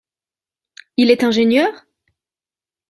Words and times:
Il 0.97 1.11
est 1.11 1.23
ingénieur? 1.23 1.85